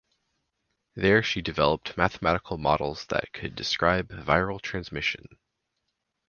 There 0.95 1.21
she 1.21 1.43
developed 1.43 1.95
mathematical 1.95 2.57
models 2.57 3.05
that 3.09 3.31
could 3.33 3.53
describe 3.53 4.07
viral 4.09 4.59
transmission. 4.59 5.27